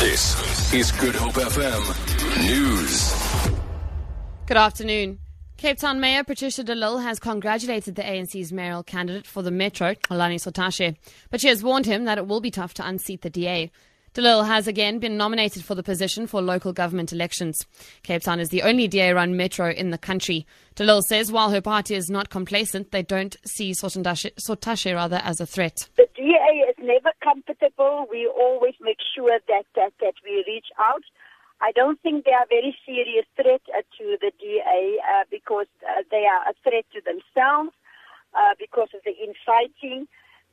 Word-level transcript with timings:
This 0.00 0.72
is 0.72 0.92
Good 0.92 1.14
Hope 1.14 1.34
FM 1.34 2.48
News. 2.48 3.14
Good 4.46 4.56
afternoon. 4.56 5.18
Cape 5.58 5.76
Town 5.76 6.00
Mayor 6.00 6.24
Patricia 6.24 6.64
de 6.64 6.74
Lille 6.74 7.00
has 7.00 7.20
congratulated 7.20 7.96
the 7.96 8.02
ANC's 8.02 8.50
mayoral 8.50 8.82
candidate 8.82 9.26
for 9.26 9.42
the 9.42 9.50
Metro, 9.50 9.92
Xolani 9.92 10.36
Sotashe, 10.36 10.96
but 11.28 11.42
she 11.42 11.48
has 11.48 11.62
warned 11.62 11.84
him 11.84 12.06
that 12.06 12.16
it 12.16 12.26
will 12.26 12.40
be 12.40 12.50
tough 12.50 12.72
to 12.72 12.88
unseat 12.88 13.20
the 13.20 13.28
DA. 13.28 13.70
De 14.12 14.20
Lille 14.20 14.42
has 14.42 14.66
again 14.66 14.98
been 14.98 15.16
nominated 15.16 15.64
for 15.64 15.76
the 15.76 15.84
position 15.84 16.26
for 16.26 16.42
local 16.42 16.72
government 16.72 17.12
elections. 17.12 17.64
Cape 18.02 18.22
Town 18.22 18.40
is 18.40 18.48
the 18.48 18.62
only 18.62 18.88
DA 18.88 19.12
run 19.12 19.36
metro 19.36 19.70
in 19.70 19.90
the 19.90 19.98
country. 19.98 20.46
De 20.74 20.82
Lille 20.82 21.02
says 21.02 21.30
while 21.30 21.50
her 21.50 21.60
party 21.60 21.94
is 21.94 22.10
not 22.10 22.28
complacent, 22.28 22.90
they 22.90 23.02
don't 23.02 23.36
see 23.44 23.70
Sotashe 23.70 24.94
rather 24.94 25.20
as 25.22 25.40
a 25.40 25.46
threat. 25.46 25.88
The 25.96 26.08
DA 26.16 26.66
is 26.68 26.74
never 26.80 27.12
comfortable. 27.22 28.06
We 28.10 28.26
always 28.26 28.74
make 28.80 28.98
sure 29.14 29.38
that, 29.46 29.66
that, 29.76 29.92
that 30.00 30.14
we 30.24 30.44
reach 30.44 30.66
out. 30.80 31.04
I 31.60 31.70
don't 31.72 32.00
think 32.00 32.24
they 32.24 32.32
are 32.32 32.44
a 32.44 32.48
very 32.48 32.76
serious 32.84 33.26
threat 33.36 33.62
uh, 33.76 33.82
to 33.98 34.16
the 34.20 34.32
DA 34.40 34.98
uh, 35.06 35.24
because 35.30 35.66
uh, 35.86 36.02
they 36.10 36.24
are 36.26 36.50
a 36.50 36.54
threat 36.64 36.86
to 36.94 37.00
themselves 37.04 37.70
uh, 38.34 38.54
because 38.58 38.88
of 38.94 39.02
the 39.04 39.12
inciting, 39.12 40.08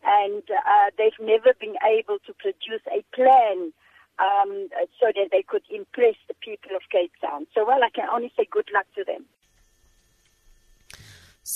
and 0.05 0.43
uh, 0.49 0.89
they've 0.97 1.19
never 1.19 1.53
been 1.59 1.75
able 1.85 2.17
to 2.25 2.33
produce 2.33 2.81
a 2.87 3.03
plan 3.15 3.71
um, 4.20 4.70
so 4.99 5.07
that 5.15 5.29
they 5.31 5.43
could 5.43 5.63
impress 5.70 6.15
the 6.27 6.33
people 6.41 6.75
of 6.75 6.81
Cape 6.91 7.11
Town. 7.21 7.45
So, 7.53 7.65
well, 7.65 7.83
I 7.83 7.89
can 7.89 8.07
only 8.09 8.31
say 8.37 8.47
good 8.49 8.70
luck 8.73 8.85
to 8.95 9.03
them. 9.03 9.25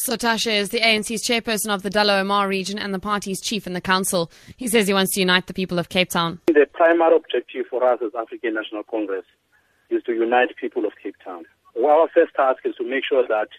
Sotashe 0.07 0.51
is 0.51 0.69
the 0.69 0.79
ANC's 0.79 1.21
chairperson 1.21 1.69
of 1.69 1.83
the 1.83 1.89
Dullah 1.89 2.19
Omar 2.19 2.47
region 2.47 2.79
and 2.79 2.93
the 2.93 2.99
party's 2.99 3.41
chief 3.41 3.67
in 3.67 3.73
the 3.73 3.81
council. 3.81 4.31
He 4.55 4.69
says 4.69 4.87
he 4.87 4.93
wants 4.93 5.13
to 5.15 5.19
unite 5.19 5.47
the 5.47 5.53
people 5.53 5.79
of 5.79 5.89
Cape 5.89 6.09
Town. 6.09 6.39
The 6.47 6.65
primary 6.71 7.17
objective 7.17 7.65
for 7.69 7.83
us 7.83 7.99
as 8.01 8.11
African 8.17 8.53
National 8.53 8.83
Congress 8.83 9.25
is 9.89 10.01
to 10.03 10.13
unite 10.13 10.55
people 10.55 10.85
of 10.85 10.93
Cape 11.03 11.17
Town. 11.23 11.43
Well, 11.75 11.99
our 11.99 12.09
first 12.13 12.33
task 12.35 12.59
is 12.63 12.75
to 12.75 12.89
make 12.89 13.03
sure 13.03 13.27
that 13.27 13.49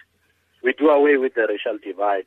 we 0.62 0.72
do 0.72 0.88
away 0.88 1.18
with 1.18 1.34
the 1.34 1.46
racial 1.48 1.76
divide 1.84 2.26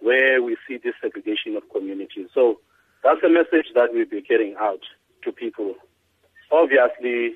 where 0.00 0.42
we 0.42 0.56
see 0.66 0.78
this 0.82 0.94
segregation 1.00 1.56
of 1.56 1.62
communities. 1.72 2.28
So 2.34 2.60
that's 3.02 3.22
a 3.24 3.28
message 3.28 3.72
that 3.74 3.90
we'll 3.92 4.06
be 4.06 4.22
carrying 4.22 4.56
out 4.58 4.80
to 5.24 5.32
people. 5.32 5.74
Obviously, 6.50 7.34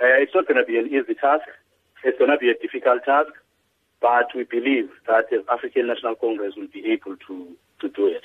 uh, 0.00 0.18
it's 0.20 0.34
not 0.34 0.46
going 0.46 0.58
to 0.58 0.64
be 0.64 0.78
an 0.78 0.86
easy 0.86 1.14
task. 1.14 1.44
It's 2.04 2.18
going 2.18 2.30
to 2.30 2.38
be 2.38 2.50
a 2.50 2.58
difficult 2.60 3.04
task, 3.04 3.30
but 4.00 4.26
we 4.34 4.44
believe 4.44 4.90
that 5.06 5.30
the 5.30 5.44
African 5.50 5.86
National 5.86 6.16
Congress 6.16 6.54
will 6.56 6.68
be 6.72 6.84
able 6.90 7.16
to, 7.28 7.48
to 7.80 7.88
do 7.88 8.06
it. 8.06 8.24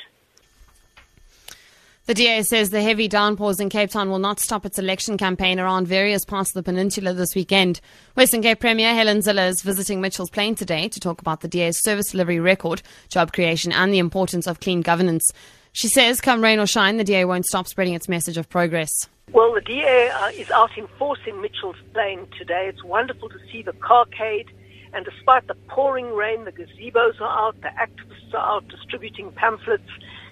The 2.08 2.13
DA 2.13 2.41
says 2.44 2.69
the 2.69 2.81
heavy 2.81 3.09
downpours 3.09 3.59
in 3.59 3.67
Cape 3.67 3.89
Town 3.89 4.09
will 4.09 4.17
not 4.17 4.39
stop 4.39 4.66
its 4.66 4.80
election 4.80 5.17
campaign 5.17 5.59
around 5.59 5.89
various 5.89 6.23
parts 6.23 6.52
of 6.52 6.53
the 6.53 6.64
peninsula 6.64 7.11
this 7.11 7.36
weekend. 7.36 7.81
Western 8.16 8.41
Cape 8.41 8.61
Premier 8.61 8.95
Helen 8.95 9.17
Zille 9.17 9.49
is 9.49 9.61
visiting 9.61 9.99
Mitchell's 9.99 10.30
Plain 10.30 10.55
today 10.55 10.88
to 10.88 11.02
talk 11.02 11.19
about 11.19 11.41
the 11.41 11.49
DA's 11.49 11.83
service 11.83 12.11
delivery 12.11 12.39
record, 12.39 12.81
job 13.09 13.33
creation, 13.33 13.73
and 13.73 13.91
the 13.94 13.99
importance 13.99 14.47
of 14.47 14.61
clean 14.61 14.80
governance. 14.80 15.33
She 15.73 15.89
says, 15.89 16.22
come 16.22 16.41
rain 16.41 16.59
or 16.59 16.66
shine, 16.66 16.95
the 16.95 17.03
DA 17.03 17.25
won't 17.25 17.45
stop 17.45 17.67
spreading 17.67 17.94
its 17.94 18.08
message 18.08 18.38
of 18.38 18.47
progress. 18.47 19.09
Well, 19.33 19.53
the 19.53 19.59
DA 19.59 20.08
uh, 20.08 20.30
is 20.30 20.49
out 20.52 20.77
in 20.77 20.88
force 20.97 21.19
in 21.27 21.42
Mitchell's 21.42 21.75
Plain 21.94 22.25
today. 22.38 22.67
It's 22.69 22.86
wonderful 22.86 23.27
to 23.27 23.39
see 23.52 23.64
the 23.64 23.73
carcade. 23.73 24.47
And 24.94 25.03
despite 25.03 25.47
the 25.47 25.55
pouring 25.67 26.14
rain, 26.14 26.45
the 26.45 26.53
gazebos 26.53 27.19
are 27.19 27.47
out, 27.47 27.59
the 27.59 27.67
activists 27.67 28.33
are 28.33 28.55
out 28.55 28.67
distributing 28.69 29.33
pamphlets. 29.33 29.89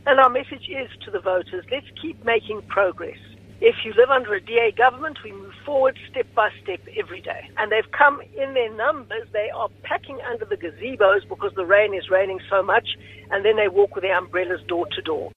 And 0.07 0.19
our 0.19 0.29
message 0.29 0.69
is 0.69 0.89
to 1.03 1.09
the 1.09 1.19
voters 1.19 1.65
let's 1.71 1.87
keep 1.99 2.23
making 2.23 2.61
progress. 2.67 3.17
If 3.59 3.75
you 3.83 3.93
live 3.97 4.11
under 4.11 4.35
a 4.35 4.39
DA 4.39 4.71
government, 4.77 5.17
we 5.23 5.31
move 5.31 5.53
forward 5.65 5.97
step 6.11 6.27
by 6.35 6.49
step 6.61 6.81
every 6.95 7.21
day. 7.21 7.49
And 7.57 7.71
they've 7.71 7.91
come 7.91 8.21
in 8.37 8.53
their 8.53 8.71
numbers. 8.75 9.27
They 9.33 9.49
are 9.49 9.69
packing 9.81 10.19
under 10.29 10.45
the 10.45 10.57
gazebos 10.57 11.27
because 11.27 11.53
the 11.55 11.65
rain 11.65 11.95
is 11.95 12.09
raining 12.11 12.39
so 12.49 12.61
much, 12.61 12.88
and 13.31 13.44
then 13.44 13.55
they 13.55 13.67
walk 13.67 13.95
with 13.95 14.03
their 14.03 14.17
umbrellas 14.17 14.61
door 14.67 14.85
to 14.91 15.01
door. 15.01 15.31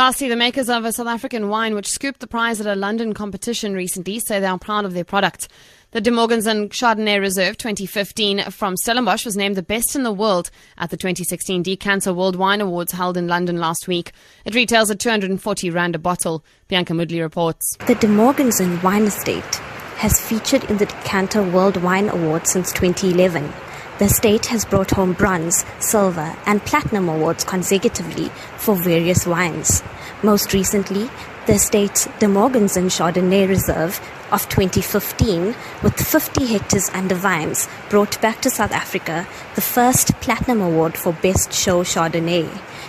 Lastly, 0.00 0.30
the 0.30 0.36
makers 0.36 0.70
of 0.70 0.86
a 0.86 0.92
South 0.92 1.08
African 1.08 1.50
wine 1.50 1.74
which 1.74 1.86
scooped 1.86 2.20
the 2.20 2.26
prize 2.26 2.58
at 2.58 2.66
a 2.66 2.74
London 2.74 3.12
competition 3.12 3.74
recently 3.74 4.18
say 4.18 4.40
they 4.40 4.46
are 4.46 4.58
proud 4.58 4.86
of 4.86 4.94
their 4.94 5.04
product. 5.04 5.46
The 5.90 6.00
DeMorgenzon 6.00 6.70
Chardonnay 6.70 7.20
Reserve 7.20 7.58
2015 7.58 8.44
from 8.44 8.78
Stellenbosch 8.78 9.26
was 9.26 9.36
named 9.36 9.56
the 9.56 9.62
best 9.62 9.94
in 9.94 10.02
the 10.02 10.10
world 10.10 10.50
at 10.78 10.88
the 10.88 10.96
2016 10.96 11.62
Decanter 11.62 12.14
World 12.14 12.36
Wine 12.36 12.62
Awards 12.62 12.92
held 12.92 13.18
in 13.18 13.28
London 13.28 13.58
last 13.58 13.88
week. 13.88 14.12
It 14.46 14.54
retails 14.54 14.90
at 14.90 15.00
240 15.00 15.68
rand 15.68 15.94
a 15.94 15.98
bottle. 15.98 16.42
Bianca 16.68 16.94
Moodley 16.94 17.20
reports. 17.20 17.76
The 17.86 17.94
DeMorgenzon 17.94 18.82
Wine 18.82 19.02
Estate 19.02 19.56
has 19.98 20.18
featured 20.18 20.64
in 20.70 20.78
the 20.78 20.86
Decanter 20.86 21.42
World 21.42 21.76
Wine 21.76 22.08
Awards 22.08 22.50
since 22.50 22.72
2011. 22.72 23.52
The 24.00 24.08
state 24.08 24.46
has 24.46 24.64
brought 24.64 24.92
home 24.92 25.12
bronze, 25.12 25.66
silver, 25.78 26.34
and 26.46 26.64
platinum 26.64 27.10
awards 27.10 27.44
consecutively 27.44 28.30
for 28.56 28.74
various 28.74 29.26
wines. 29.26 29.82
Most 30.22 30.54
recently, 30.54 31.10
the 31.46 31.58
state's 31.58 32.06
DeMorgenzon 32.18 32.88
Chardonnay 32.88 33.46
Reserve 33.46 34.00
of 34.32 34.48
2015, 34.48 35.54
with 35.82 36.00
50 36.00 36.46
hectares 36.46 36.88
under 36.94 37.14
vines, 37.14 37.68
brought 37.90 38.18
back 38.22 38.40
to 38.40 38.48
South 38.48 38.72
Africa 38.72 39.28
the 39.54 39.60
first 39.60 40.18
platinum 40.22 40.62
award 40.62 40.96
for 40.96 41.12
Best 41.12 41.52
Show 41.52 41.82
Chardonnay. 41.84 42.48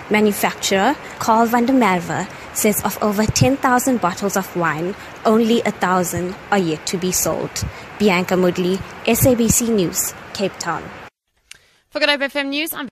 Manufacturer 0.10 0.96
Carl 1.20 1.46
van 1.46 1.66
der 1.66 1.74
Merwe 1.74 2.26
says 2.54 2.82
of 2.86 2.98
over 3.04 3.26
10,000 3.26 4.00
bottles 4.00 4.38
of 4.38 4.56
wine, 4.56 4.96
only 5.26 5.60
a 5.64 5.72
thousand 5.72 6.36
are 6.52 6.58
yet 6.58 6.86
to 6.86 6.98
be 6.98 7.12
sold. 7.12 7.66
Bianca 8.00 8.36
Moodley, 8.36 8.78
SABC 9.06 9.68
News, 9.76 10.14
Cape 10.32 10.58
Town. 10.58 11.01
For 11.92 12.00
Good 12.00 12.08
Hope 12.08 12.22
FM 12.22 12.48
News, 12.48 12.72
I'm 12.72 12.88